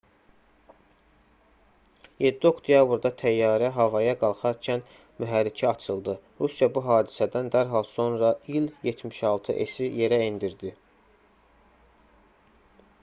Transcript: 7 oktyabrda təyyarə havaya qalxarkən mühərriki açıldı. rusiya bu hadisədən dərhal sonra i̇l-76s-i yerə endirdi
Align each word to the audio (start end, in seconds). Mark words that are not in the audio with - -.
7 2.27 2.47
oktyabrda 2.51 3.11
təyyarə 3.21 3.67
havaya 3.75 4.15
qalxarkən 4.23 4.81
mühərriki 5.25 5.67
açıldı. 5.73 6.15
rusiya 6.45 6.71
bu 6.79 6.83
hadisədən 6.87 7.53
dərhal 7.57 7.87
sonra 7.91 8.31
i̇l-76s-i 8.55 9.91
yerə 10.01 10.23
endirdi 10.31 10.73